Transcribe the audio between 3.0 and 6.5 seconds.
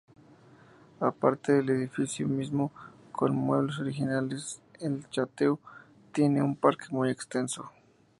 con muebles originales, el château tiene